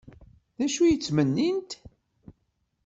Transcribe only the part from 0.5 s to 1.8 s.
D acu ay ttmennint?